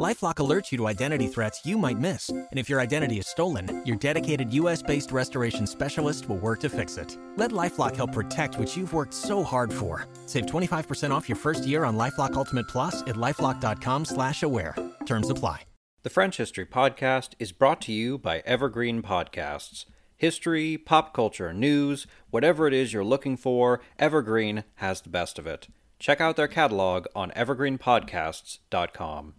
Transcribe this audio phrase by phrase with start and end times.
[0.00, 3.80] LifeLock alerts you to identity threats you might miss, and if your identity is stolen,
[3.86, 7.16] your dedicated U.S.-based restoration specialist will work to fix it.
[7.36, 10.08] Let LifeLock help protect what you've worked so hard for.
[10.26, 14.74] Save 25% off your first year on LifeLock Ultimate Plus at lifeLock.com/slash-aware.
[15.06, 15.62] Terms apply.
[16.02, 19.84] The French History Podcast is brought to you by Evergreen Podcasts.
[20.16, 25.46] History, pop culture, news, whatever it is you're looking for, Evergreen has the best of
[25.46, 25.68] it.
[26.00, 29.34] Check out their catalog on evergreenpodcasts.com.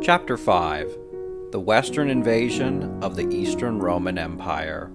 [0.00, 0.96] Chapter 5
[1.50, 4.92] The Western Invasion of the Eastern Roman Empire.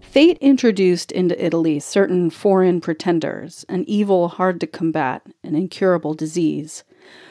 [0.00, 6.82] Fate introduced into Italy certain foreign pretenders, an evil hard to combat, an incurable disease.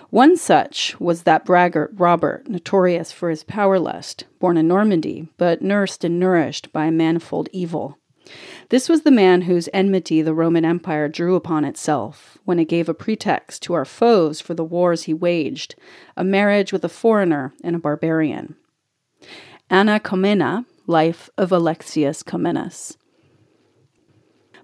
[0.10, 5.62] One such was that braggart Robert, notorious for his power lust, born in Normandy, but
[5.62, 7.98] nursed and nourished by a manifold evil.
[8.70, 12.88] This was the man whose enmity the Roman Empire drew upon itself when it gave
[12.88, 15.76] a pretext to our foes for the wars he waged,
[16.16, 18.56] a marriage with a foreigner and a barbarian.
[19.70, 22.98] Anna Comnena, Life of Alexius Comnenus.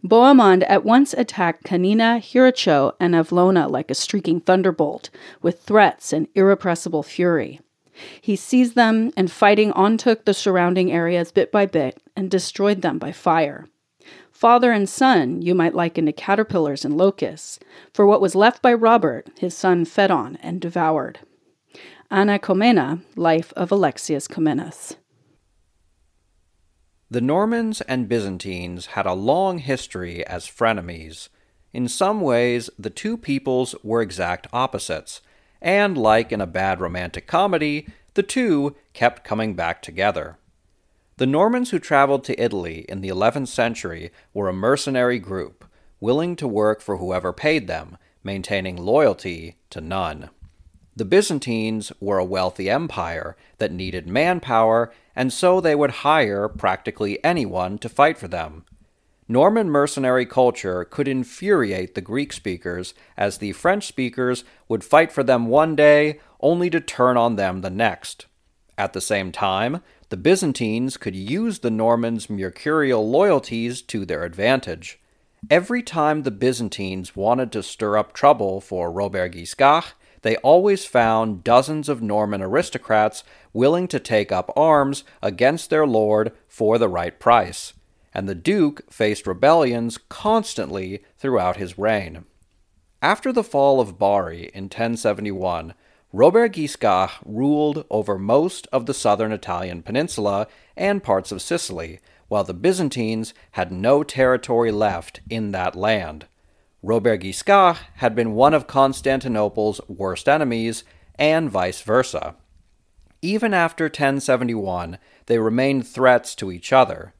[0.03, 5.09] Bohemond at once attacked Canina, Jericho, and Avlona like a streaking thunderbolt,
[5.41, 7.59] with threats and irrepressible fury.
[8.21, 12.81] He seized them and fighting on took the surrounding areas bit by bit and destroyed
[12.81, 13.67] them by fire.
[14.31, 17.59] Father and son you might liken to caterpillars and locusts,
[17.93, 21.19] for what was left by Robert his son fed on and devoured.
[22.11, 24.95] Anna Comnena, Life of Alexius Comnenus.
[27.09, 31.29] The Normans and Byzantines had a long history as frenemies.
[31.73, 35.21] In some ways, the two peoples were exact opposites,
[35.61, 40.37] and like in a bad romantic comedy, the two kept coming back together.
[41.17, 45.65] The Normans who traveled to Italy in the 11th century were a mercenary group,
[45.99, 50.29] willing to work for whoever paid them, maintaining loyalty to none.
[50.95, 57.23] The Byzantines were a wealthy empire that needed manpower, and so they would hire practically
[57.23, 58.65] anyone to fight for them.
[59.29, 65.23] Norman mercenary culture could infuriate the Greek speakers, as the French speakers would fight for
[65.23, 68.25] them one day only to turn on them the next.
[68.77, 74.99] At the same time, the Byzantines could use the Normans' mercurial loyalties to their advantage.
[75.49, 81.43] Every time the Byzantines wanted to stir up trouble for Robert Guiscard, they always found
[81.43, 83.23] dozens of Norman aristocrats
[83.53, 87.73] willing to take up arms against their lord for the right price,
[88.13, 92.25] and the Duke faced rebellions constantly throughout his reign.
[93.01, 95.73] After the fall of Bari in 1071,
[96.13, 102.43] Robert Guiscard ruled over most of the southern Italian peninsula and parts of Sicily, while
[102.43, 106.25] the Byzantines had no territory left in that land.
[106.81, 110.83] Robert Guiscard had been one of Constantinople's worst enemies,
[111.19, 112.35] and vice versa.
[113.21, 117.13] Even after 1071, they remained threats to each other.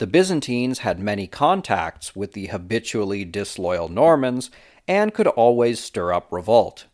[0.00, 4.50] The Byzantines had many contacts with the habitually disloyal Normans
[4.88, 6.86] and could always stir up revolt.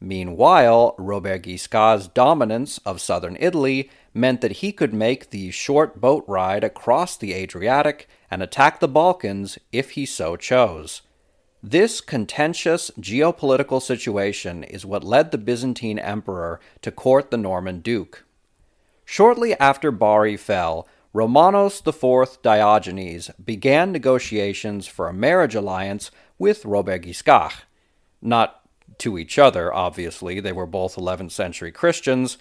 [0.00, 6.24] Meanwhile, Robert Guiscard's dominance of southern Italy meant that he could make the short boat
[6.28, 11.02] ride across the Adriatic and attack the Balkans if he so chose.
[11.64, 18.24] This contentious geopolitical situation is what led the Byzantine emperor to court the Norman duke.
[19.04, 27.02] Shortly after Bari fell, Romanos IV Diogenes began negotiations for a marriage alliance with Robert
[27.02, 27.52] Guiscard.
[28.22, 28.62] Not
[28.98, 30.40] to each other, obviously.
[30.40, 32.38] They were both 11th century Christians.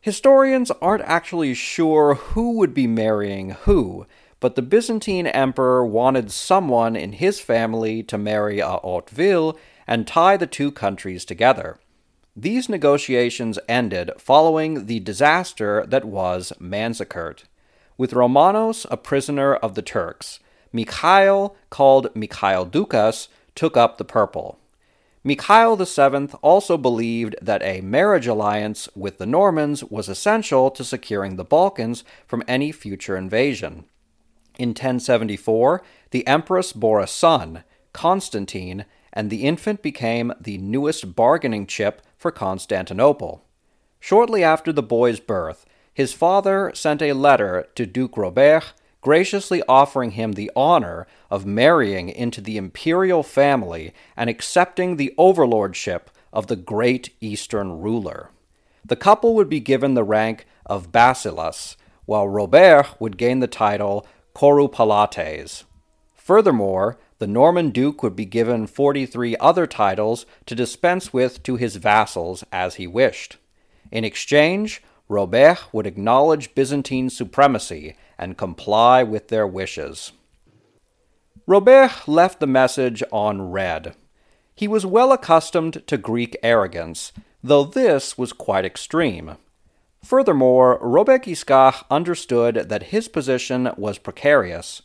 [0.00, 4.06] Historians aren't actually sure who would be marrying who,
[4.40, 10.36] but the Byzantine emperor wanted someone in his family to marry a Hauteville and tie
[10.36, 11.78] the two countries together.
[12.34, 17.44] These negotiations ended following the disaster that was Manzikert,
[18.00, 20.40] with Romanos a prisoner of the Turks.
[20.72, 24.58] Mikhail, called Mikhail Ducas, took up the purple.
[25.22, 31.36] Mikhail VII also believed that a marriage alliance with the Normans was essential to securing
[31.36, 33.84] the Balkans from any future invasion.
[34.58, 41.66] In 1074, the empress bore a son, Constantine, and the infant became the newest bargaining
[41.66, 43.44] chip for Constantinople.
[44.02, 45.66] Shortly after the boy's birth,
[46.00, 52.08] his father sent a letter to Duke Robert graciously offering him the honor of marrying
[52.08, 58.30] into the imperial family and accepting the overlordship of the great eastern ruler.
[58.82, 61.76] The couple would be given the rank of basileus,
[62.06, 65.64] while Robert would gain the title curopalates.
[66.14, 71.76] Furthermore, the Norman duke would be given 43 other titles to dispense with to his
[71.76, 73.36] vassals as he wished.
[73.92, 80.12] In exchange, Robert would acknowledge Byzantine supremacy and comply with their wishes.
[81.48, 83.96] Robert left the message on red.
[84.54, 87.10] He was well accustomed to Greek arrogance,
[87.42, 89.36] though this was quite extreme.
[90.04, 94.82] Furthermore, Robert Guiscard understood that his position was precarious.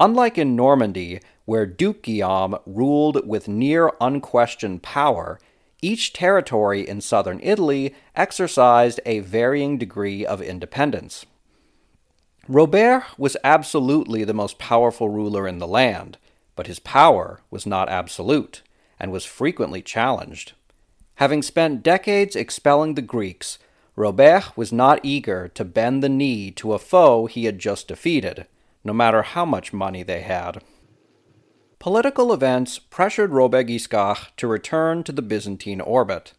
[0.00, 5.38] Unlike in Normandy, where Duke Guillaume ruled with near unquestioned power,
[5.86, 11.24] each territory in southern Italy exercised a varying degree of independence.
[12.48, 16.18] Robert was absolutely the most powerful ruler in the land,
[16.56, 18.62] but his power was not absolute
[18.98, 20.54] and was frequently challenged.
[21.16, 23.58] Having spent decades expelling the Greeks,
[23.94, 28.46] Robert was not eager to bend the knee to a foe he had just defeated,
[28.82, 30.62] no matter how much money they had.
[31.78, 33.68] Political events pressured Robert
[34.36, 36.32] to return to the Byzantine orbit.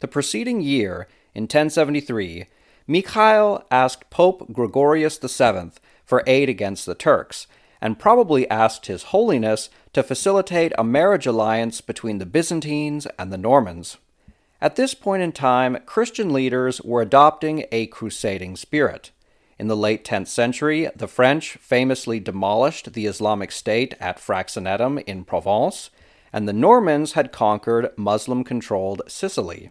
[0.00, 2.46] The preceding year, in 1073,
[2.86, 5.72] Mikhail asked Pope Gregorius VII
[6.04, 7.46] for aid against the Turks,
[7.80, 13.38] and probably asked His Holiness to facilitate a marriage alliance between the Byzantines and the
[13.38, 13.96] Normans.
[14.60, 19.10] At this point in time, Christian leaders were adopting a crusading spirit.
[19.58, 25.24] In the late 10th century, the French famously demolished the Islamic State at Fraxinetum in
[25.24, 25.90] Provence,
[26.32, 29.70] and the Normans had conquered Muslim controlled Sicily.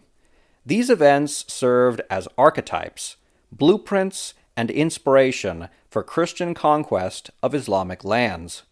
[0.64, 3.16] These events served as archetypes,
[3.50, 8.62] blueprints, and inspiration for Christian conquest of Islamic lands.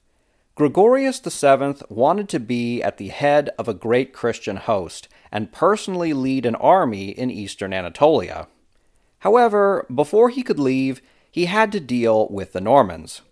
[0.55, 6.13] Gregorius VII wanted to be at the head of a great Christian host and personally
[6.13, 8.47] lead an army in eastern Anatolia.
[9.21, 11.01] However, before he could leave,
[11.31, 13.23] he had to deal with the Normans.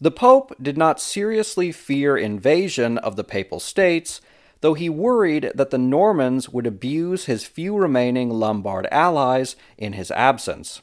[0.00, 4.20] The Pope did not seriously fear invasion of the Papal States,
[4.60, 10.10] though he worried that the Normans would abuse his few remaining Lombard allies in his
[10.10, 10.82] absence.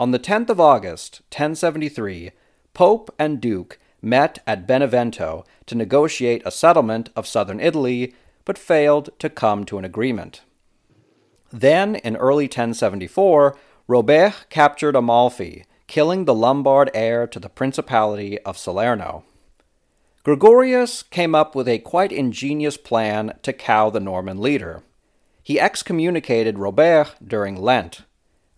[0.00, 2.30] On the 10th of August, 1073,
[2.74, 8.14] Pope and Duke met at Benevento to negotiate a settlement of southern Italy,
[8.44, 10.42] but failed to come to an agreement.
[11.50, 13.56] Then, in early 1074,
[13.90, 19.24] Robert captured Amalfi, killing the Lombard heir to the Principality of Salerno.
[20.24, 24.82] Gregorius came up with a quite ingenious plan to cow the Norman leader.
[25.42, 28.02] He excommunicated Robert during Lent.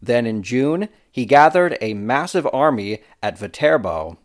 [0.03, 4.19] Then in June, he gathered a massive army at Viterbo.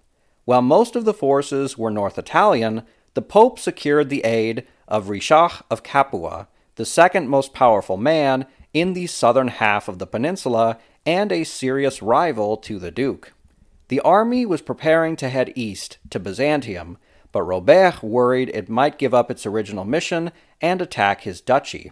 [0.46, 2.82] While most of the forces were North Italian,
[3.14, 6.48] the Pope secured the aid of Richard of Capua,
[6.78, 12.02] the second most powerful man in the southern half of the peninsula and a serious
[12.02, 13.34] rival to the Duke.
[13.88, 16.98] The army was preparing to head east to Byzantium,
[17.32, 20.32] but Robert worried it might give up its original mission
[20.62, 21.92] and attack his duchy.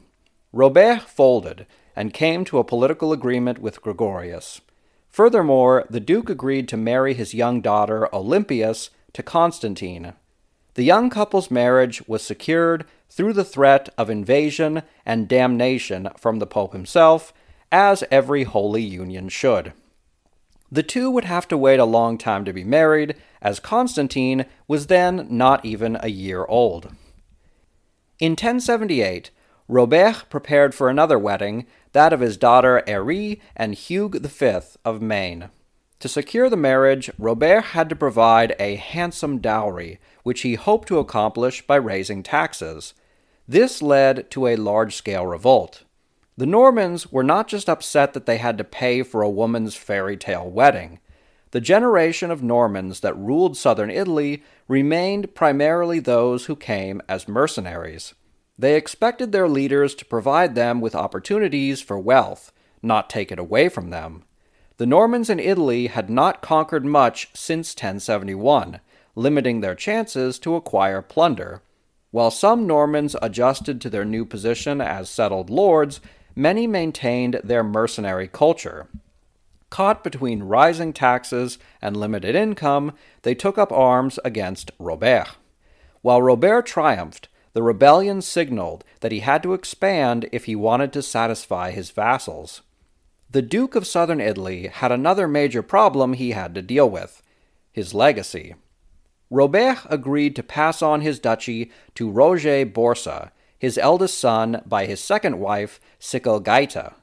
[0.52, 4.62] Robert folded and came to a political agreement with Gregorius.
[5.10, 10.14] Furthermore, the Duke agreed to marry his young daughter Olympias to Constantine.
[10.74, 16.48] The young couple's marriage was secured through the threat of invasion and damnation from the
[16.48, 17.32] Pope himself
[17.74, 19.74] as every holy union should.
[20.72, 24.88] The two would have to wait a long time to be married, as Constantine was
[24.88, 26.86] then not even a year old.
[28.20, 29.32] In 1078,
[29.68, 35.50] Robert prepared for another wedding, that of his daughter Eri and Hugues V of Maine.
[36.00, 41.00] To secure the marriage, Robert had to provide a handsome dowry, which he hoped to
[41.00, 42.94] accomplish by raising taxes.
[43.48, 45.84] This led to a large scale revolt.
[46.36, 50.18] The Normans were not just upset that they had to pay for a woman's fairy
[50.18, 51.00] tale wedding.
[51.52, 58.16] The generation of Normans that ruled southern Italy remained primarily those who came as mercenaries.
[58.58, 63.70] They expected their leaders to provide them with opportunities for wealth, not take it away
[63.70, 64.24] from them.
[64.78, 68.80] The Normans in Italy had not conquered much since 1071,
[69.16, 71.62] limiting their chances to acquire plunder.
[72.10, 76.02] While some Normans adjusted to their new position as settled lords,
[76.36, 78.88] many maintained their mercenary culture.
[79.70, 85.30] Caught between rising taxes and limited income, they took up arms against Robert.
[86.02, 91.02] While Robert triumphed, the rebellion signaled that he had to expand if he wanted to
[91.02, 92.62] satisfy his vassals.
[93.30, 97.22] The Duke of Southern Italy had another major problem he had to deal with.
[97.72, 98.56] his legacy.
[99.30, 103.32] Robert agreed to pass on his duchy to Roger Borsa,
[103.64, 106.96] his eldest son by his second wife, Sichelgaita.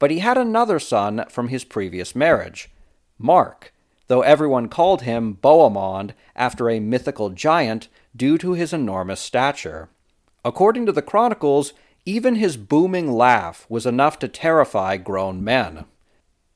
[0.00, 2.68] But he had another son from his previous marriage,
[3.16, 3.72] Mark,
[4.08, 7.86] though everyone called him Bohemond after a mythical giant
[8.16, 9.88] due to his enormous stature.
[10.44, 11.74] According to the chronicles,
[12.04, 15.84] even his booming laugh was enough to terrify grown men.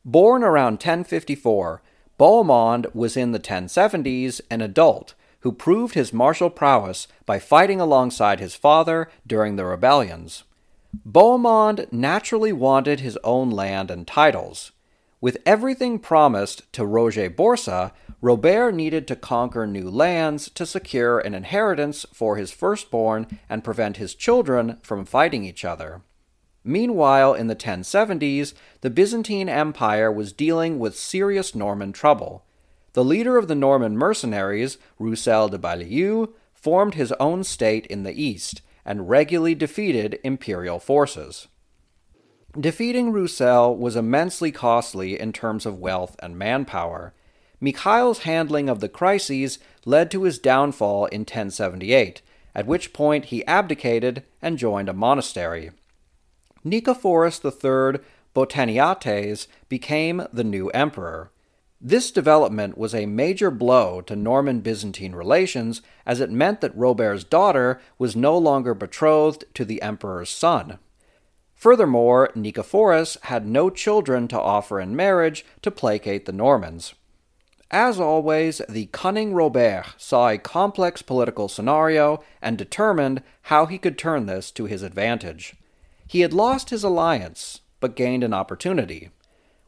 [0.05, 1.81] Born around 1054,
[2.19, 8.41] Bohemond was in the 1070s an adult who proved his martial prowess by fighting alongside
[8.41, 10.43] his father during the rebellions.
[11.05, 14.73] Bohemond naturally wanted his own land and titles.
[15.21, 21.35] With everything promised to Roger Borsa, Robert needed to conquer new lands to secure an
[21.35, 26.01] inheritance for his firstborn and prevent his children from fighting each other.
[26.65, 32.47] Meanwhile, in the 1070s, the Byzantine Empire was dealing with serious Norman trouble.
[32.95, 38.21] The leader of the Norman mercenaries, Roussel de Bailleul, formed his own state in the
[38.21, 41.49] east and regularly defeated imperial forces.
[42.59, 47.13] Defeating Roussel was immensely costly in terms of wealth and manpower.
[47.61, 52.23] Mikhail's handling of the crises led to his downfall in 1078,
[52.55, 55.73] at which point he abdicated and joined a monastery.
[56.65, 58.01] Nicephorus III
[58.35, 61.33] Botaniates became the new emperor.
[61.81, 67.25] This development was a major blow to Norman Byzantine relations as it meant that Robert's
[67.25, 70.79] daughter was no longer betrothed to the emperor's son.
[71.55, 76.95] Furthermore, Nicephorus had no children to offer in marriage to placate the Normans.
[77.71, 83.99] As always, the cunning Robert saw a complex political scenario and determined how he could
[83.99, 85.55] turn this to his advantage.
[86.07, 89.11] He had lost his alliance, but gained an opportunity.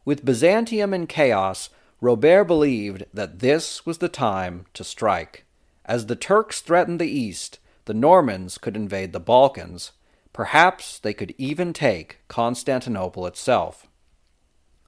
[0.05, 5.45] With Byzantium in chaos, Robert believed that this was the time to strike.
[5.83, 9.93] As the Turks threatened the east, the Normans could invade the Balkans.
[10.31, 13.87] Perhaps they could even take Constantinople itself.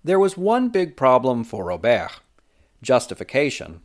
[0.03, 2.11] There was one big problem for Robert
[2.81, 3.81] justification.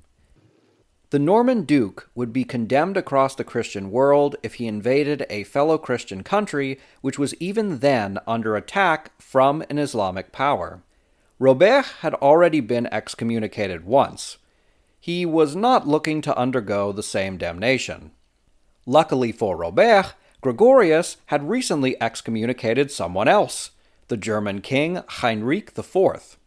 [1.10, 5.78] The Norman Duke would be condemned across the Christian world if he invaded a fellow
[5.78, 10.82] Christian country which was even then under attack from an Islamic power.
[11.38, 14.38] Robert had already been excommunicated once.
[15.00, 18.12] He was not looking to undergo the same damnation.
[18.86, 23.72] Luckily for Robert, Gregorius had recently excommunicated someone else,
[24.08, 26.38] the German king Heinrich IV.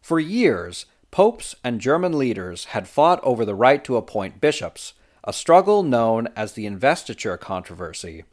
[0.00, 5.32] For years, popes and German leaders had fought over the right to appoint bishops, a
[5.32, 8.24] struggle known as the investiture controversy.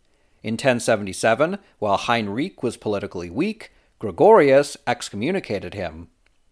[0.42, 3.72] In 1077, while Heinrich was politically weak,
[4.06, 6.10] Gregorius excommunicated him.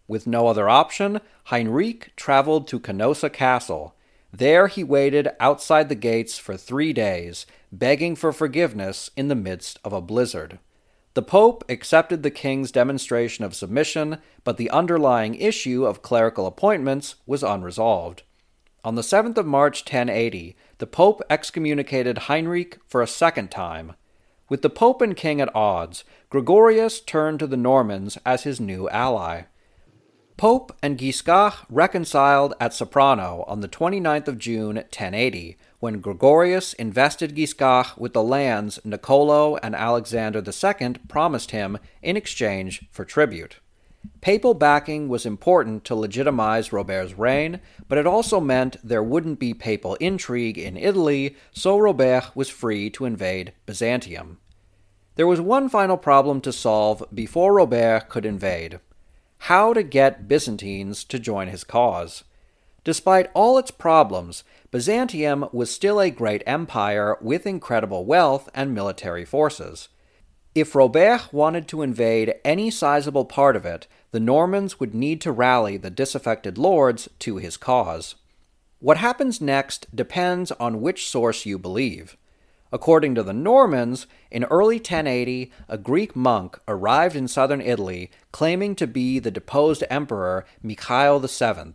[0.08, 3.94] With no other option, Heinrich traveled to Canossa Castle.
[4.32, 9.78] There he waited outside the gates for three days, begging for forgiveness in the midst
[9.84, 10.58] of a blizzard.
[11.14, 17.14] The Pope accepted the king's demonstration of submission, but the underlying issue of clerical appointments
[17.24, 18.24] was unresolved.
[18.82, 23.92] On the 7th of March 1080, the Pope excommunicated Heinrich for a second time.
[24.48, 28.88] With the Pope and King at odds, Gregorius turned to the Normans as his new
[28.90, 29.42] ally.
[30.36, 37.36] Pope and Guiscard reconciled at Ceprano on the 29th of June 1080, when Gregorius invested
[37.36, 43.60] Guiscard with the lands Nicolo and Alexander II promised him in exchange for tribute.
[44.20, 49.54] Papal backing was important to legitimize Robert's reign, but it also meant there wouldn't be
[49.54, 54.38] papal intrigue in Italy, so Robert was free to invade Byzantium.
[55.16, 58.80] There was one final problem to solve before Robert could invade
[59.44, 62.24] how to get Byzantines to join his cause.
[62.82, 69.26] Despite all its problems, Byzantium was still a great empire with incredible wealth and military
[69.26, 69.90] forces.
[70.54, 75.32] If Robert wanted to invade any sizable part of it, the Normans would need to
[75.32, 78.14] rally the disaffected lords to his cause.
[78.78, 82.16] What happens next depends on which source you believe.
[82.70, 88.76] According to the Normans, in early 1080, a Greek monk arrived in southern Italy claiming
[88.76, 91.74] to be the deposed emperor Mikhail VII.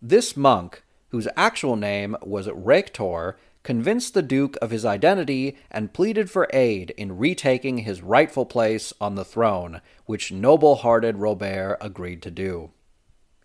[0.00, 6.30] This monk, whose actual name was Rektor, convinced the Duke of his identity and pleaded
[6.30, 12.22] for aid in retaking his rightful place on the throne, which noble hearted Robert agreed
[12.22, 12.70] to do.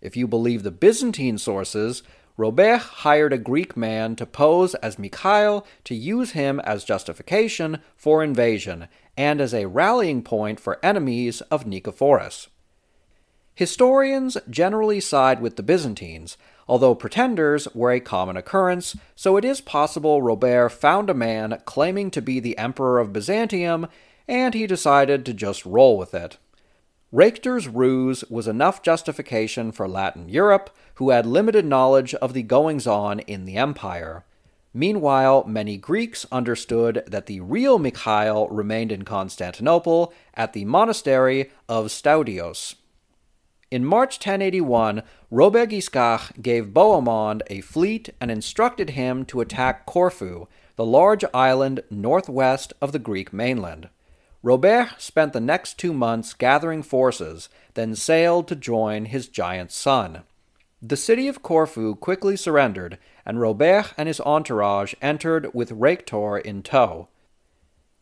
[0.00, 2.02] If you believe the Byzantine sources,
[2.36, 8.22] Robert hired a Greek man to pose as Mikhail to use him as justification for
[8.22, 12.46] invasion and as a rallying point for enemies of Nicephorus.
[13.56, 16.36] Historians generally side with the Byzantines,
[16.68, 22.10] although pretenders were a common occurrence, so it is possible Robert found a man claiming
[22.10, 23.86] to be the Emperor of Byzantium,
[24.28, 26.36] and he decided to just roll with it.
[27.10, 32.86] Richter's ruse was enough justification for Latin Europe, who had limited knowledge of the goings
[32.86, 34.26] on in the empire.
[34.74, 41.86] Meanwhile, many Greeks understood that the real Mikhail remained in Constantinople at the monastery of
[41.86, 42.74] Stoudios.
[43.70, 50.46] In March 1081, Robert Guiscard gave Bohemond a fleet and instructed him to attack Corfu,
[50.76, 53.90] the large island northwest of the Greek mainland.
[54.42, 60.22] Robert spent the next two months gathering forces, then sailed to join his giant son.
[60.80, 62.96] The city of Corfu quickly surrendered,
[63.26, 67.08] and Robert and his entourage entered with Rechtor in tow.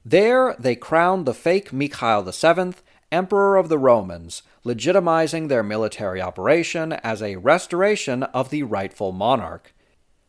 [0.05, 2.75] There they crowned the fake Mikhail VII
[3.11, 9.73] Emperor of the Romans, legitimizing their military operation as a restoration of the rightful monarch.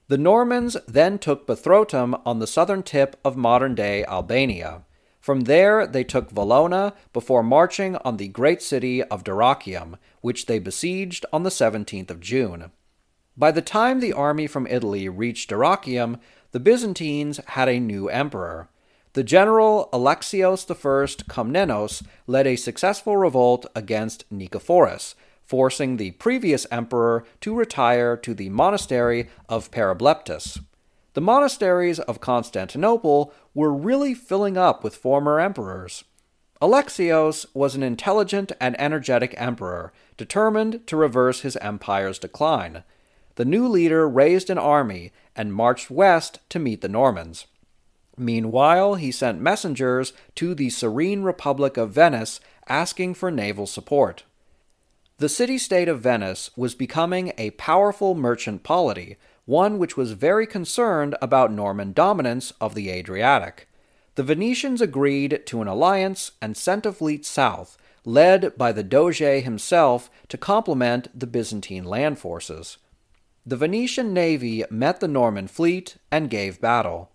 [0.09, 4.83] The Normans then took Buthrotum on the southern tip of modern day Albania.
[5.19, 10.59] From there, they took Valona before marching on the great city of Dyrrhachium, which they
[10.59, 12.71] besieged on the 17th of June.
[13.35, 16.19] By the time the army from Italy reached Dyrrhachium,
[16.51, 18.69] the Byzantines had a new emperor.
[19.17, 27.25] The general Alexios I Komnenos led a successful revolt against Nicephorus, forcing the previous emperor
[27.41, 30.63] to retire to the monastery of Parableptus.
[31.15, 36.03] The monasteries of Constantinople were really filling up with former emperors.
[36.61, 42.83] Alexios was an intelligent and energetic emperor, determined to reverse his empire's decline.
[43.33, 47.47] The new leader raised an army and marched west to meet the Normans.
[48.17, 54.23] Meanwhile, he sent messengers to the Serene Republic of Venice asking for naval support.
[55.19, 60.45] The city state of Venice was becoming a powerful merchant polity, one which was very
[60.45, 63.67] concerned about Norman dominance of the Adriatic.
[64.15, 69.19] The Venetians agreed to an alliance and sent a fleet south, led by the Doge
[69.19, 72.77] himself, to complement the Byzantine land forces.
[73.45, 77.11] The Venetian navy met the Norman fleet and gave battle.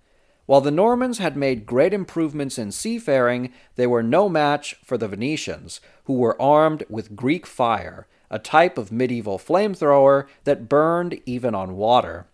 [0.46, 5.08] While the Normans had made great improvements in seafaring, they were no match for the
[5.08, 11.54] Venetians, who were armed with Greek fire, a type of medieval flamethrower that burned even
[11.54, 12.26] on water.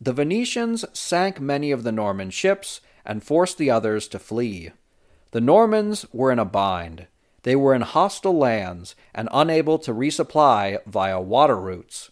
[0.00, 4.70] The Venetians sank many of the Norman ships and forced the others to flee.
[5.32, 7.08] The Normans were in a bind.
[7.42, 12.10] They were in hostile lands and unable to resupply via water routes.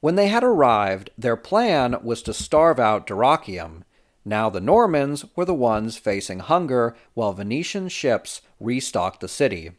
[0.00, 3.82] When they had arrived, their plan was to starve out Dyrrhachium
[4.28, 9.72] now the Normans were the ones facing hunger while Venetian ships restocked the city.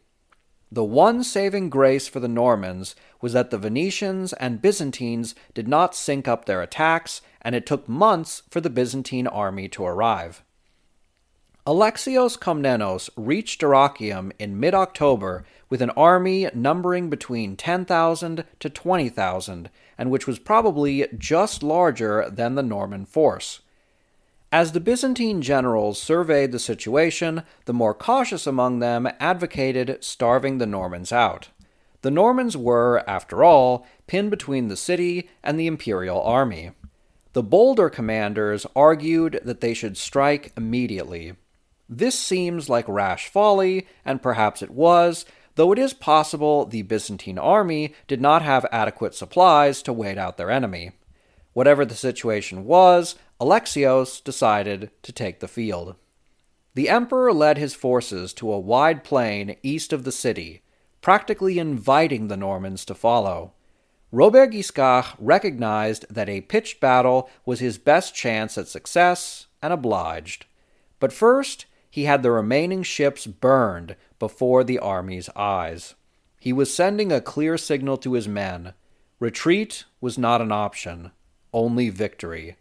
[0.72, 5.96] The one saving grace for the Normans was that the Venetians and Byzantines did not
[5.96, 10.44] sync up their attacks, and it took months for the Byzantine army to arrive.
[11.66, 19.70] Alexios Komnenos reached Dyrrhachium in mid October with an army numbering between 10,000 to 20,000,
[19.98, 23.60] and which was probably just larger than the Norman force.
[24.52, 30.66] As the Byzantine generals surveyed the situation, the more cautious among them advocated starving the
[30.66, 31.50] Normans out.
[32.02, 36.72] The Normans were, after all, pinned between the city and the imperial army.
[37.32, 41.34] The bolder commanders argued that they should strike immediately.
[41.88, 47.38] This seems like rash folly, and perhaps it was, though it is possible the Byzantine
[47.38, 50.90] army did not have adequate supplies to wait out their enemy.
[51.52, 55.96] Whatever the situation was, Alexios decided to take the field.
[56.74, 60.62] The emperor led his forces to a wide plain east of the city,
[61.00, 63.54] practically inviting the Normans to follow.
[64.12, 70.46] Robert Guiscard recognized that a pitched battle was his best chance at success and obliged.
[70.98, 75.94] But first, he had the remaining ships burned before the army's eyes.
[76.38, 78.74] He was sending a clear signal to his men.
[79.18, 81.12] Retreat was not an option
[81.52, 82.56] only victory.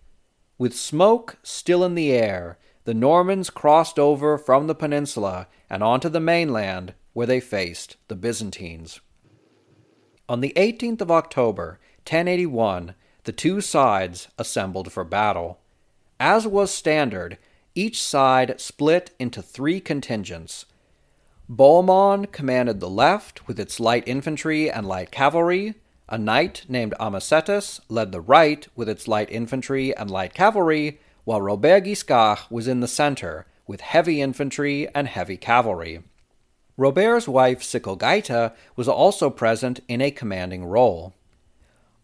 [0.60, 6.10] With smoke still in the air, the Normans crossed over from the peninsula and onto
[6.10, 9.00] the mainland where they faced the Byzantines.
[10.28, 12.94] On the 18th of October, 1081,
[13.24, 15.60] the two sides assembled for battle.
[16.20, 17.38] As was standard,
[17.74, 20.66] each side split into three contingents.
[21.50, 25.76] Bohemond commanded the left with its light infantry and light cavalry,
[26.10, 31.42] a knight named Amicetus led the right with its light infantry and light cavalry, while
[31.42, 36.02] Robert Guiscard was in the center with heavy infantry and heavy cavalry.
[36.78, 41.14] Robert's wife Sichelgaita was also present in a commanding role.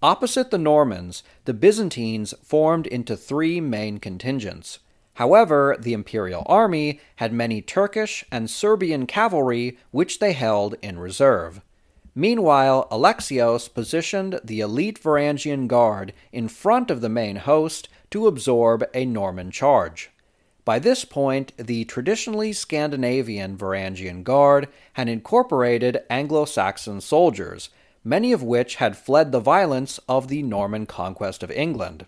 [0.03, 4.79] Opposite the Normans, the Byzantines formed into three main contingents.
[5.15, 11.61] However, the imperial army had many Turkish and Serbian cavalry which they held in reserve.
[12.17, 18.85] Meanwhile, Alexios positioned the elite Varangian guard in front of the main host to absorb
[18.93, 20.11] a Norman charge.
[20.63, 27.69] By this point, the traditionally Scandinavian Varangian Guard had incorporated Anglo Saxon soldiers,
[28.03, 32.05] many of which had fled the violence of the Norman conquest of England.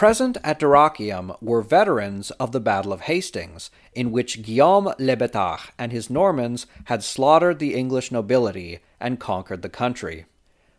[0.00, 5.68] Present at Dyrrhachium were veterans of the Battle of Hastings, in which Guillaume le Bâtard
[5.78, 10.24] and his Normans had slaughtered the English nobility and conquered the country.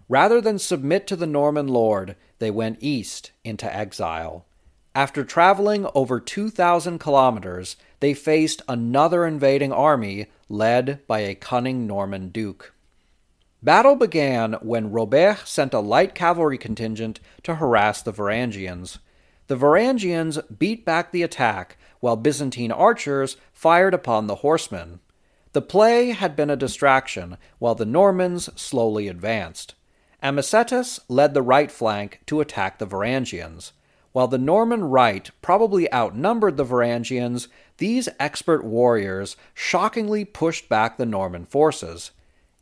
[0.09, 4.43] Rather than submit to the Norman lord, they went east into exile.
[4.95, 12.29] After traveling over 2,000 kilometers, they faced another invading army led by a cunning Norman
[12.29, 12.73] duke.
[13.61, 18.97] Battle began when Robert sent a light cavalry contingent to harass the Varangians.
[19.51, 25.01] The Varangians beat back the attack while Byzantine archers fired upon the horsemen.
[25.51, 29.75] The play had been a distraction while the Normans slowly advanced.
[30.23, 33.73] Amicetus led the right flank to attack the Varangians.
[34.13, 41.05] While the Norman right probably outnumbered the Varangians, these expert warriors shockingly pushed back the
[41.05, 42.11] Norman forces.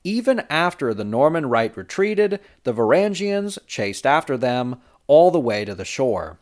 [0.03, 5.75] Even after the Norman right retreated, the Varangians chased after them all the way to
[5.75, 6.39] the shore.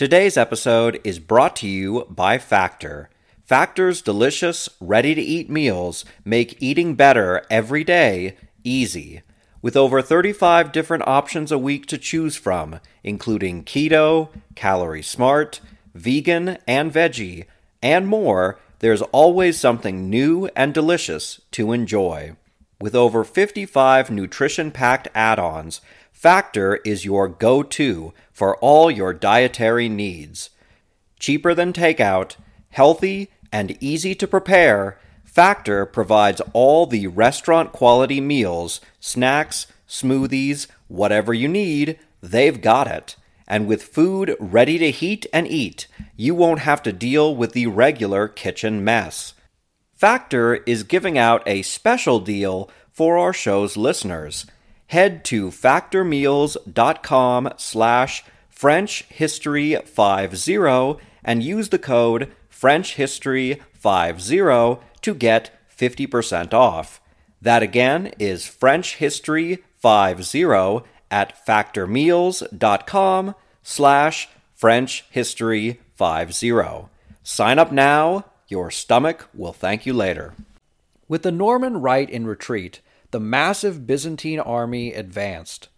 [0.00, 3.10] Today's episode is brought to you by Factor.
[3.44, 8.34] Factor's delicious, ready to eat meals make eating better every day
[8.64, 9.20] easy.
[9.60, 15.60] With over 35 different options a week to choose from, including keto, calorie smart,
[15.94, 17.44] vegan, and veggie,
[17.82, 22.36] and more, there's always something new and delicious to enjoy.
[22.80, 25.82] With over 55 nutrition packed add ons,
[26.20, 30.48] Factor is your go to for all your dietary needs.
[31.18, 32.36] Cheaper than takeout,
[32.70, 41.34] healthy, and easy to prepare, Factor provides all the restaurant quality meals, snacks, smoothies, whatever
[41.34, 43.14] you need, they've got it.
[43.46, 47.66] And with food ready to heat and eat, you won't have to deal with the
[47.66, 49.34] regular kitchen mess.
[49.92, 54.46] Factor is giving out a special deal for our show's listeners.
[54.90, 67.00] Head to factormeals.com slash frenchhistory50 and use the code frenchhistory50 to get 50% off.
[67.40, 74.28] That again is frenchhistory50 at factormeals.com slash
[74.60, 76.88] frenchhistory50.
[77.22, 78.24] Sign up now.
[78.48, 80.34] Your stomach will thank you later.
[81.06, 85.68] With the Norman right in retreat, the massive Byzantine army advanced.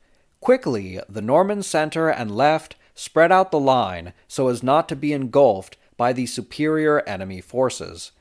[0.40, 5.12] Quickly, the Norman center and left spread out the line so as not to be
[5.12, 8.12] engulfed by the superior enemy forces.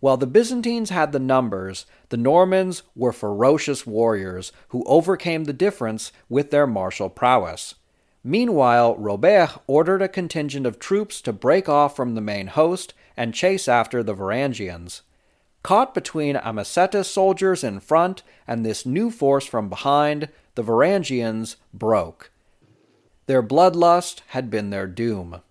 [0.00, 6.10] While the Byzantines had the numbers, the Normans were ferocious warriors who overcame the difference
[6.28, 7.74] with their martial prowess.
[8.22, 13.34] Meanwhile, Robert ordered a contingent of troops to break off from the main host and
[13.34, 15.02] chase after the Varangians.
[15.62, 22.30] Caught between Amicetus soldiers in front and this new force from behind, the Varangians broke.
[23.26, 25.42] Their bloodlust had been their doom.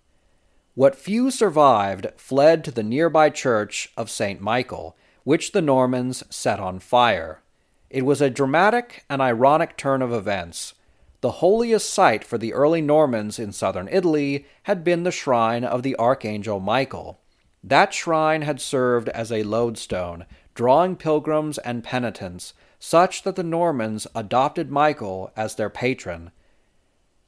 [0.74, 4.40] What few survived fled to the nearby church of St.
[4.40, 7.42] Michael, which the Normans set on fire.
[7.88, 10.74] It was a dramatic and ironic turn of events.
[11.20, 15.82] The holiest site for the early Normans in southern Italy had been the shrine of
[15.82, 17.19] the Archangel Michael.
[17.62, 24.06] That shrine had served as a lodestone, drawing pilgrims and penitents, such that the Normans
[24.14, 26.30] adopted Michael as their patron.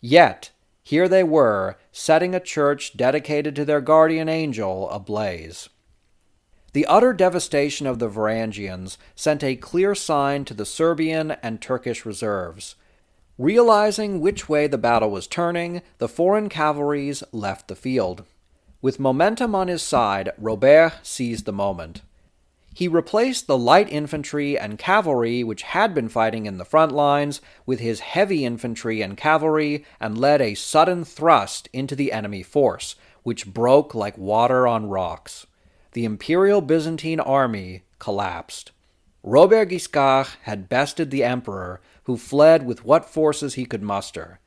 [0.01, 0.51] Yet,
[0.83, 5.69] here they were, setting a church dedicated to their guardian angel ablaze.
[6.73, 12.07] The utter devastation of the Varangians sent a clear sign to the Serbian and Turkish
[12.07, 12.77] reserves.
[13.37, 18.25] Realizing which way the battle was turning, the foreign cavalries left the field.
[18.83, 22.03] With momentum on his side, Robert seized the moment.
[22.75, 27.41] He replaced the light infantry and cavalry which had been fighting in the front lines
[27.65, 32.97] with his heavy infantry and cavalry and led a sudden thrust into the enemy force,
[33.23, 35.47] which broke like water on rocks.
[35.93, 38.73] The Imperial Byzantine army collapsed.
[39.23, 44.41] Robert Guiscard had bested the emperor, who fled with what forces he could muster.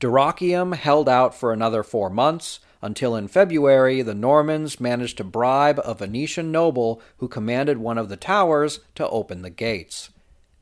[0.00, 5.80] Dyrrhachium held out for another four months, until in February the Normans managed to bribe
[5.84, 10.10] a Venetian noble who commanded one of the towers to open the gates.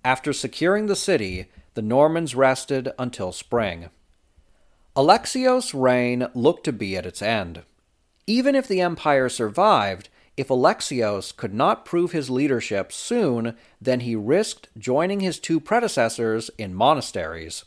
[0.04, 3.90] After securing the city, the Normans rested until spring.
[4.96, 7.62] Alexios' reign looked to be at its end.
[8.26, 14.16] Even if the empire survived, if Alexios could not prove his leadership soon, then he
[14.16, 17.64] risked joining his two predecessors in monasteries.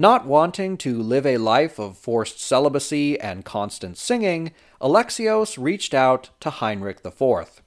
[0.00, 6.30] Not wanting to live a life of forced celibacy and constant singing, Alexios reached out
[6.40, 7.60] to Heinrich IV.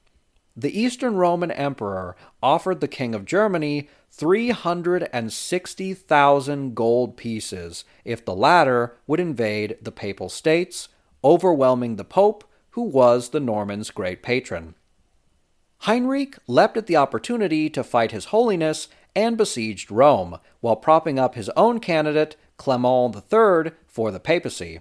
[0.56, 8.96] The Eastern Roman Emperor offered the King of Germany 360,000 gold pieces if the latter
[9.06, 10.88] would invade the Papal States,
[11.22, 14.74] overwhelming the Pope, who was the Normans' great patron.
[15.82, 21.34] Heinrich leapt at the opportunity to fight His Holiness and besieged Rome, while propping up
[21.34, 24.80] his own candidate, Clement III, for the papacy.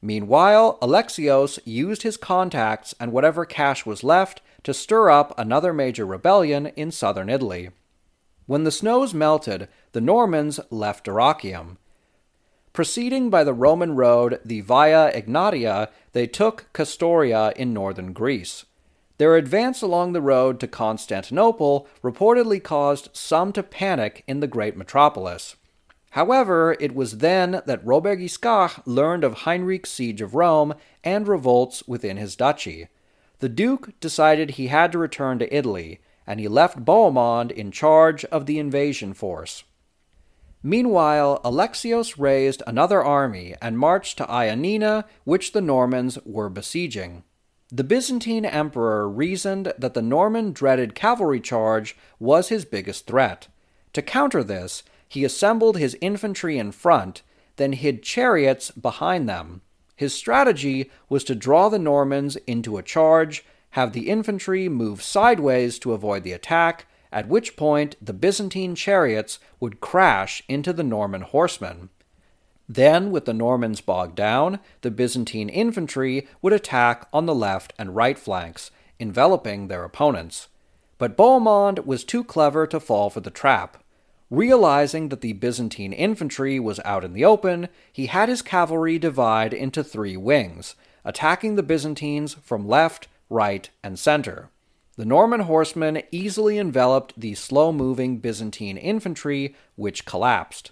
[0.00, 6.04] Meanwhile, Alexios used his contacts and whatever cash was left to stir up another major
[6.04, 7.70] rebellion in southern Italy.
[8.46, 11.78] When the snows melted, the Normans left Dyrrhachium.
[12.74, 18.66] Proceeding by the Roman road, the Via Egnatia, they took Castoria in northern Greece.
[19.18, 24.76] Their advance along the road to Constantinople reportedly caused some to panic in the great
[24.76, 25.56] metropolis.
[26.10, 31.86] However, it was then that Robert Guiscard learned of Heinrich's siege of Rome and revolts
[31.86, 32.88] within his duchy.
[33.40, 38.24] The Duke decided he had to return to Italy, and he left Bohemond in charge
[38.26, 39.64] of the invasion force.
[40.62, 47.22] Meanwhile, Alexios raised another army and marched to Ioannina, which the Normans were besieging.
[47.76, 53.48] The Byzantine emperor reasoned that the Norman dreaded cavalry charge was his biggest threat.
[53.94, 57.22] To counter this, he assembled his infantry in front,
[57.56, 59.62] then hid chariots behind them.
[59.96, 65.80] His strategy was to draw the Normans into a charge, have the infantry move sideways
[65.80, 71.22] to avoid the attack, at which point the Byzantine chariots would crash into the Norman
[71.22, 71.88] horsemen.
[72.68, 77.94] Then, with the Normans bogged down, the Byzantine infantry would attack on the left and
[77.94, 80.48] right flanks, enveloping their opponents.
[80.96, 83.82] But Bohemond was too clever to fall for the trap.
[84.30, 89.52] Realizing that the Byzantine infantry was out in the open, he had his cavalry divide
[89.52, 90.74] into three wings,
[91.04, 94.48] attacking the Byzantines from left, right, and center.
[94.96, 100.70] The Norman horsemen easily enveloped the slow moving Byzantine infantry, which collapsed.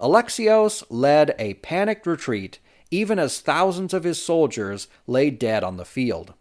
[0.00, 2.58] Alexios led a panicked retreat,
[2.90, 6.32] even as thousands of his soldiers lay dead on the field.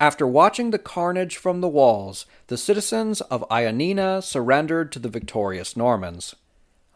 [0.00, 5.76] After watching the carnage from the walls, the citizens of Ioannina surrendered to the victorious
[5.76, 6.36] Normans.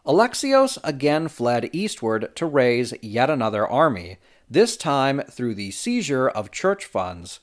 [0.05, 4.17] Alexios again fled eastward to raise yet another army,
[4.49, 7.39] this time through the seizure of church funds.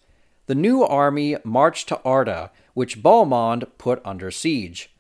[0.47, 4.91] The new army marched to Arta, which Bohemond put under siege.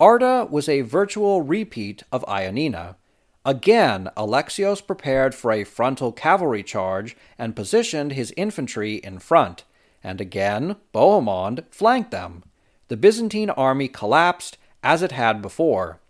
[0.00, 2.96] Arta was a virtual repeat of Ioannina.
[3.44, 9.64] Again, Alexios prepared for a frontal cavalry charge and positioned his infantry in front
[10.02, 12.42] and again Bohemond flanked them.
[12.88, 16.00] The Byzantine army collapsed as it had before.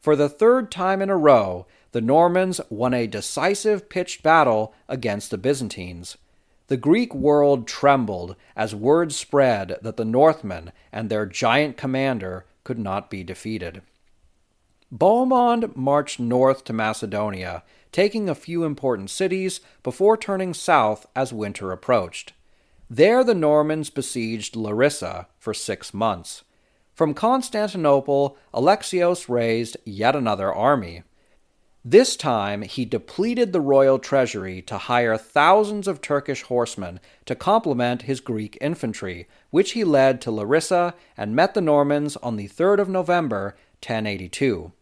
[0.00, 5.30] For the third time in a row, the Normans won a decisive pitched battle against
[5.30, 6.18] the Byzantines.
[6.66, 12.78] The Greek world trembled as word spread that the Northmen and their giant commander could
[12.78, 13.82] not be defeated.
[14.92, 21.72] Bohemond marched north to Macedonia, taking a few important cities before turning south as winter
[21.72, 22.32] approached.
[22.90, 26.44] There the Normans besieged Larissa for six months.
[26.92, 31.02] From Constantinople, Alexios raised yet another army.
[31.86, 38.02] This time, he depleted the royal treasury to hire thousands of Turkish horsemen to complement
[38.02, 42.78] his Greek infantry, which he led to Larissa and met the Normans on the 3rd
[42.78, 44.72] of November, 1082.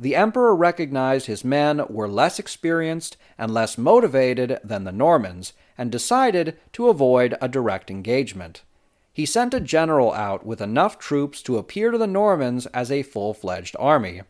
[0.00, 5.92] The emperor recognized his men were less experienced and less motivated than the Normans, and
[5.92, 8.62] decided to avoid a direct engagement.
[9.12, 13.04] He sent a general out with enough troops to appear to the Normans as a
[13.04, 14.22] full fledged army.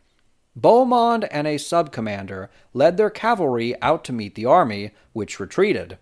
[0.59, 5.97] Bohemond and a sub commander led their cavalry out to meet the army, which retreated.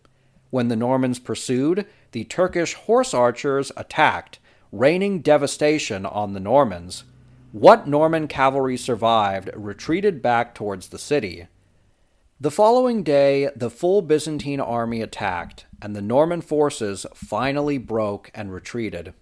[0.50, 4.40] When the Normans pursued, the Turkish horse archers attacked,
[4.72, 7.04] raining devastation on the Normans.
[7.52, 11.48] What Norman cavalry survived retreated back towards the city.
[12.40, 18.54] The following day, the full Byzantine army attacked, and the Norman forces finally broke and
[18.54, 19.14] retreated.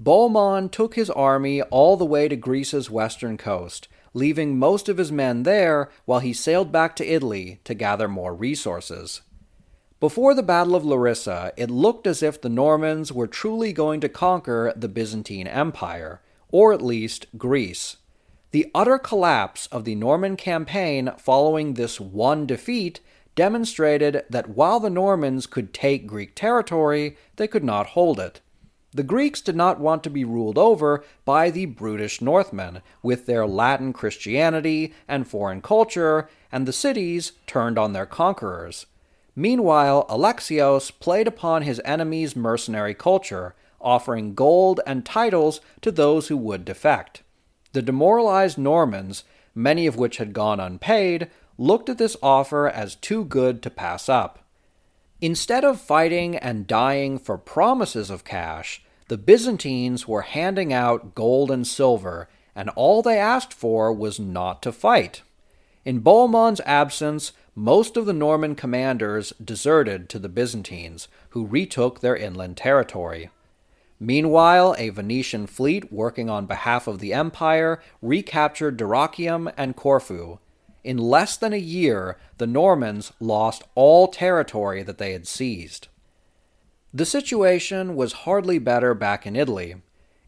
[0.00, 5.12] Bohemond took his army all the way to Greece's western coast, leaving most of his
[5.12, 9.22] men there while he sailed back to Italy to gather more resources.
[10.00, 14.08] Before the Battle of Larissa, it looked as if the Normans were truly going to
[14.08, 16.20] conquer the Byzantine Empire,
[16.50, 17.98] or at least Greece.
[18.50, 23.00] The utter collapse of the Norman campaign following this one defeat
[23.34, 28.40] demonstrated that while the Normans could take Greek territory, they could not hold it.
[28.94, 33.46] The Greeks did not want to be ruled over by the brutish Northmen, with their
[33.46, 38.84] Latin Christianity and foreign culture, and the cities turned on their conquerors.
[39.34, 46.36] Meanwhile, Alexios played upon his enemies' mercenary culture, offering gold and titles to those who
[46.36, 47.22] would defect.
[47.72, 49.24] The demoralized Normans,
[49.54, 54.10] many of which had gone unpaid, looked at this offer as too good to pass
[54.10, 54.41] up.
[55.22, 61.48] Instead of fighting and dying for promises of cash, the Byzantines were handing out gold
[61.48, 65.22] and silver, and all they asked for was not to fight.
[65.84, 72.16] In Bohemond's absence, most of the Norman commanders deserted to the Byzantines, who retook their
[72.16, 73.30] inland territory.
[74.00, 80.40] Meanwhile, a Venetian fleet working on behalf of the empire recaptured Dyrrhachium and Corfu,
[80.84, 85.88] in less than a year, the Normans lost all territory that they had seized.
[86.92, 89.76] The situation was hardly better back in Italy.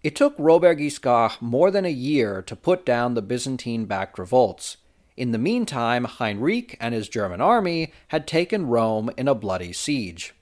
[0.03, 4.77] It took Robert Guiscard more than a year to put down the Byzantine backed revolts.
[5.17, 10.35] In the meantime, Heinrich and his German army had taken Rome in a bloody siege.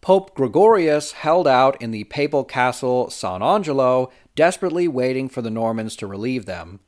[0.00, 5.94] Pope Gregorius held out in the papal castle San Angelo, desperately waiting for the Normans
[5.96, 6.80] to relieve them.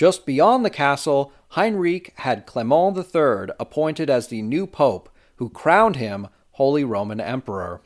[0.00, 5.96] Just beyond the castle, Heinrich had Clement III appointed as the new pope, who crowned
[5.96, 7.82] him Holy Roman Emperor.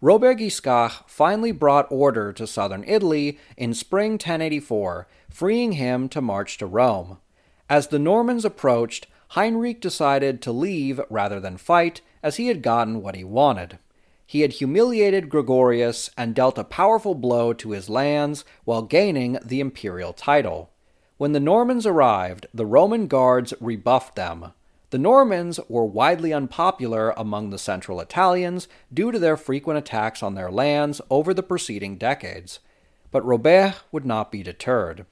[0.00, 6.58] Robert Guiscard finally brought order to southern Italy in spring 1084, freeing him to march
[6.58, 7.18] to Rome.
[7.68, 13.00] As the Normans approached, Heinrich decided to leave rather than fight, as he had gotten
[13.00, 13.78] what he wanted.
[14.26, 19.60] He had humiliated Gregorius and dealt a powerful blow to his lands while gaining the
[19.60, 20.69] imperial title.
[21.20, 24.54] When the Normans arrived, the Roman guards rebuffed them.
[24.88, 30.34] The Normans were widely unpopular among the Central Italians due to their frequent attacks on
[30.34, 32.60] their lands over the preceding decades.
[33.10, 35.04] But Robert would not be deterred.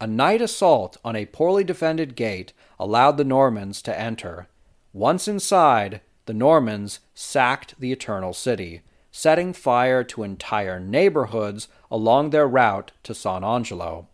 [0.00, 4.46] A night assault on a poorly defended gate allowed the Normans to enter.
[4.92, 12.46] Once inside, the Normans sacked the Eternal City, setting fire to entire neighborhoods along their
[12.46, 14.06] route to San Angelo.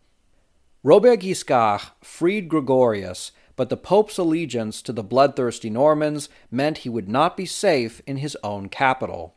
[0.87, 7.09] Robert Guiscard freed Gregorius, but the Pope's allegiance to the bloodthirsty Normans meant he would
[7.09, 9.35] not be safe in his own capital.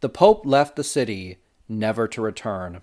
[0.00, 2.82] The Pope left the city, never to return.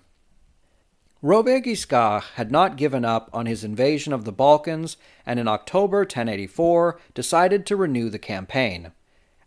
[1.22, 5.98] Robert Guiscard had not given up on his invasion of the Balkans and in October
[5.98, 8.90] 1084 decided to renew the campaign.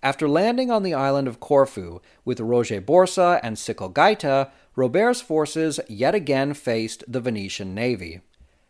[0.01, 6.15] After landing on the island of Corfu with Roger Borsa and Sichelgaita, Robert's forces yet
[6.15, 8.21] again faced the Venetian navy.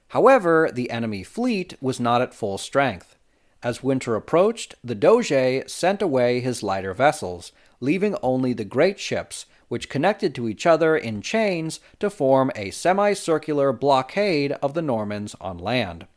[0.09, 3.15] However, the enemy fleet was not at full strength.
[3.63, 9.45] As winter approached, the Doge sent away his lighter vessels, leaving only the great ships,
[9.67, 15.35] which connected to each other in chains to form a semicircular blockade of the Normans
[15.41, 16.07] on land.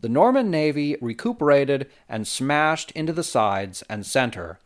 [0.00, 4.58] The Norman navy recuperated and smashed into the sides and center.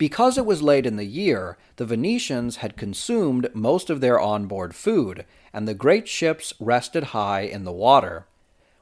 [0.00, 4.74] Because it was late in the year, the Venetians had consumed most of their onboard
[4.74, 8.24] food, and the great ships rested high in the water.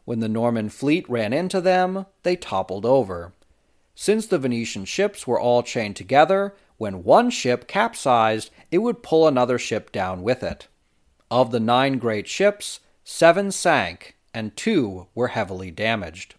[0.04, 3.32] When the Norman fleet ran into them, they toppled over.
[3.96, 9.26] Since the Venetian ships were all chained together, when one ship capsized, it would pull
[9.26, 10.68] another ship down with it.
[11.32, 16.36] Of the nine great ships, seven sank, and two were heavily damaged.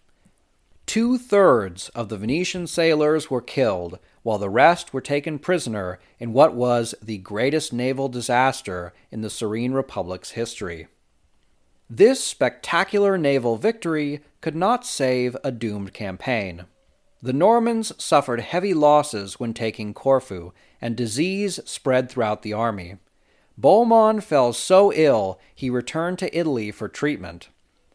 [0.86, 6.34] Two thirds of the Venetian sailors were killed, while the rest were taken prisoner in
[6.34, 10.88] what was the greatest naval disaster in the Serene Republic's history.
[11.90, 16.66] This spectacular naval victory could not save a doomed campaign.
[17.22, 22.98] The Normans suffered heavy losses when taking Corfu, and disease spread throughout the army.
[23.60, 27.50] Bohemond fell so ill he returned to Italy for treatment.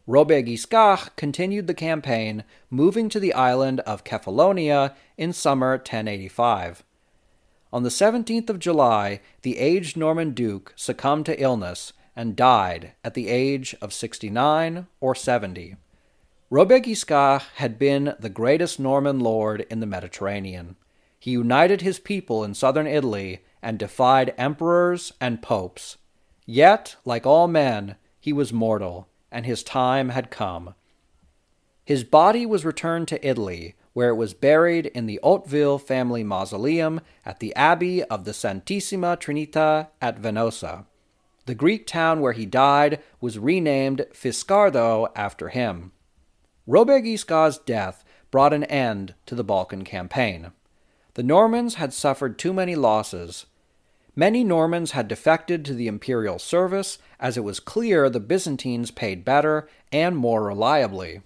[0.07, 6.83] Robert Guiscard continued the campaign, moving to the island of Kefalonia in summer 1085.
[7.73, 13.15] On the 17th of July, the aged Norman duke succumbed to illness and died at
[13.15, 15.75] the age of 69 or 70.
[16.51, 20.75] Robert Guiscard had been the greatest Norman lord in the Mediterranean.
[21.19, 25.97] He united his people in southern Italy and defied emperors and popes.
[26.45, 30.73] Yet, like all men, he was mortal and his time had come.
[31.83, 37.01] His body was returned to Italy, where it was buried in the Hauteville family mausoleum
[37.25, 40.85] at the Abbey of the Santissima Trinita at Venosa.
[41.47, 45.91] The Greek town where he died was renamed Fiscardo after him.
[46.65, 50.53] Robert Guiscard's death brought an end to the Balkan campaign.
[51.15, 53.45] The Normans had suffered too many losses.
[54.17, 59.25] Many Normans had defected to the imperial service, as it was clear the Byzantines paid
[59.25, 61.21] better and more reliably.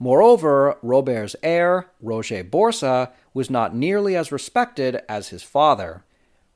[0.00, 6.04] Moreover, Robert's heir, Roger Borsa, was not nearly as respected as his father.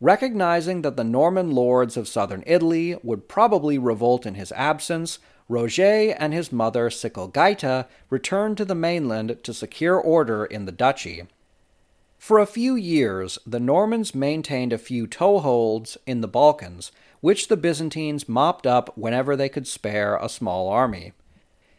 [0.00, 6.14] Recognizing that the Norman lords of southern Italy would probably revolt in his absence, Roger
[6.18, 11.24] and his mother Sichelgaita returned to the mainland to secure order in the duchy.
[12.20, 16.92] For a few years, the Normans maintained a few toeholds in the Balkans,
[17.22, 21.14] which the Byzantines mopped up whenever they could spare a small army.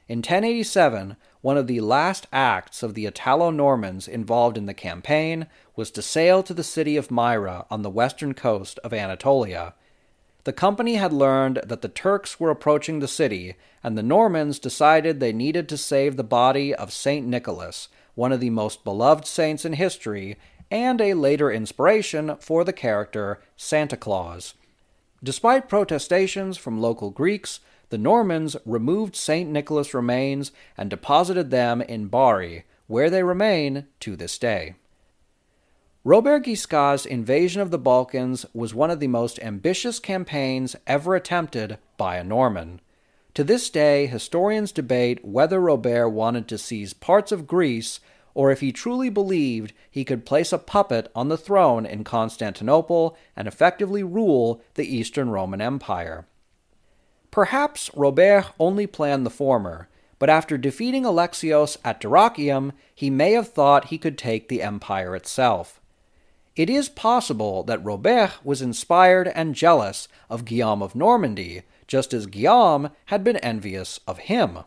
[0.07, 5.45] In 1087, one of the last acts of the Italo Normans involved in the campaign
[5.75, 9.75] was to sail to the city of Myra on the western coast of Anatolia.
[10.45, 15.19] The company had learned that the Turks were approaching the city, and the Normans decided
[15.19, 17.27] they needed to save the body of St.
[17.27, 20.37] Nicholas, one of the most beloved saints in history,
[20.69, 24.53] and a later inspiration for the character Santa Claus.
[25.23, 27.59] Despite protestations from local Greeks,
[27.89, 29.49] the Normans removed St.
[29.49, 34.75] Nicholas' remains and deposited them in Bari, where they remain to this day.
[36.03, 41.77] Robert Guiscard's invasion of the Balkans was one of the most ambitious campaigns ever attempted
[41.97, 42.81] by a Norman.
[43.35, 48.01] To this day, historians debate whether Robert wanted to seize parts of Greece
[48.33, 53.17] or if he truly believed he could place a puppet on the throne in Constantinople
[53.35, 56.25] and effectively rule the Eastern Roman Empire.
[57.29, 59.87] Perhaps Robert only planned the former,
[60.19, 65.15] but after defeating Alexios at Dyrrhachium, he may have thought he could take the empire
[65.15, 65.79] itself.
[66.55, 72.25] It is possible that Robert was inspired and jealous of Guillaume of Normandy, just as
[72.25, 74.59] Guillaume had been envious of him.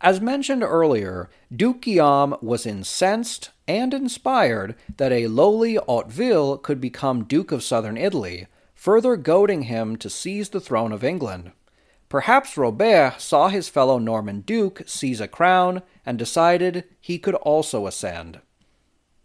[0.00, 7.24] As mentioned earlier, Duke Guillaume was incensed and inspired that a lowly Hauteville could become
[7.24, 11.52] Duke of Southern Italy, further goading him to seize the throne of England.
[12.08, 17.86] Perhaps Robert saw his fellow Norman duke seize a crown and decided he could also
[17.86, 18.40] ascend.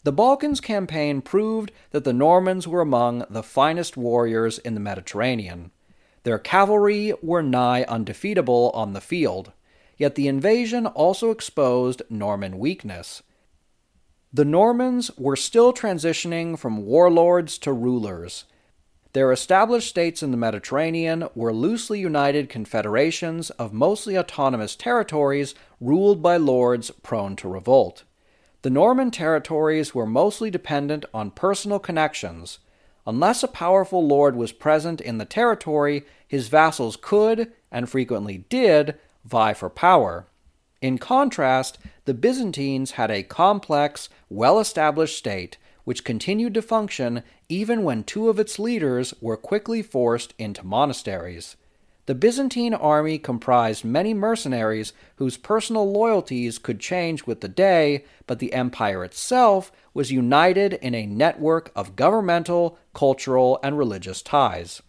[0.04, 5.72] The Balkans campaign proved that the Normans were among the finest warriors in the Mediterranean.
[6.28, 9.54] Their cavalry were nigh undefeatable on the field,
[9.96, 13.24] yet the invasion also exposed Norman weakness.
[14.34, 18.44] The Normans were still transitioning from warlords to rulers,
[19.14, 26.22] their established states in the Mediterranean were loosely united confederations of mostly autonomous territories ruled
[26.22, 28.04] by lords prone to revolt.
[28.64, 32.60] The Norman territories were mostly dependent on personal connections.
[33.08, 38.96] Unless a powerful lord was present in the territory, his vassals could, and frequently did,
[39.26, 40.28] vie for power.
[40.82, 45.58] In contrast, the Byzantines had a complex, well established state
[45.88, 51.56] which continued to function even when two of its leaders were quickly forced into monasteries.
[52.08, 58.40] The Byzantine army comprised many mercenaries whose personal loyalties could change with the day, but
[58.40, 64.82] the empire itself was united in a network of governmental, cultural, and religious ties.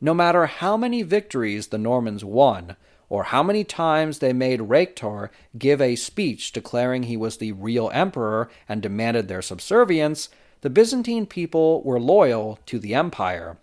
[0.00, 2.76] No matter how many victories the Normans won,
[3.08, 7.90] or how many times they made Rektor give a speech declaring he was the real
[7.94, 10.28] emperor and demanded their subservience,
[10.60, 13.56] the Byzantine people were loyal to the empire.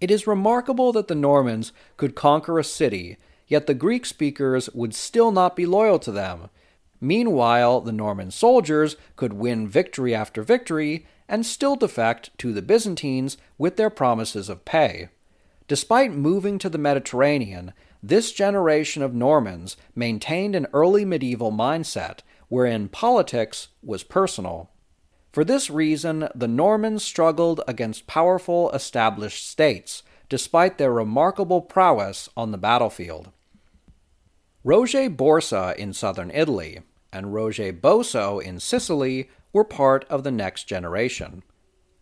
[0.00, 4.94] It is remarkable that the Normans could conquer a city, yet the Greek speakers would
[4.94, 6.48] still not be loyal to them.
[7.00, 13.36] Meanwhile, the Norman soldiers could win victory after victory and still defect to the Byzantines
[13.56, 15.08] with their promises of pay.
[15.66, 22.88] Despite moving to the Mediterranean, this generation of Normans maintained an early medieval mindset wherein
[22.88, 24.70] politics was personal.
[25.32, 32.52] For this reason, the Normans struggled against powerful established states, despite their remarkable prowess on
[32.52, 33.30] the battlefield.
[34.62, 36.80] Roger Borsa in southern Italy
[37.12, 41.42] and Roger Boso in Sicily were part of the next generation.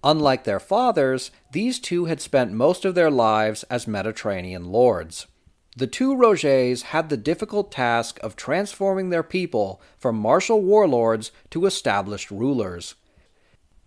[0.05, 5.27] Unlike their fathers, these two had spent most of their lives as Mediterranean lords.
[5.77, 11.67] The two Rogers had the difficult task of transforming their people from martial warlords to
[11.67, 12.95] established rulers.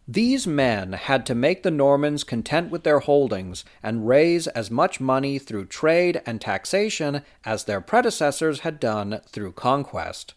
[0.07, 4.99] These men had to make the Normans content with their holdings and raise as much
[4.99, 10.33] money through trade and taxation as their predecessors had done through conquest.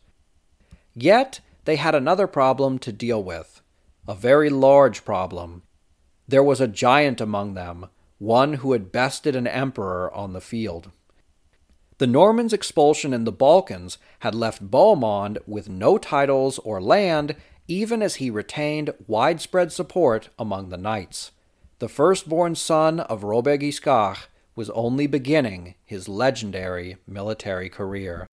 [0.94, 3.60] Yet they had another problem to deal with,
[4.06, 5.62] a very large problem.
[6.28, 7.86] There was a giant among them,
[8.18, 10.90] one who had bested an emperor on the field.
[11.96, 17.34] The Normans' expulsion in the Balkans had left Bohemond with no titles or land,
[17.66, 21.32] even as he retained widespread support among the knights.
[21.78, 24.18] The firstborn son of Robert Guiscard
[24.54, 28.26] was only beginning his legendary military career.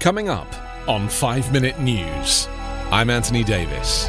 [0.00, 0.48] Coming up
[0.88, 2.48] on 5 Minute News,
[2.90, 4.08] I'm Anthony Davis.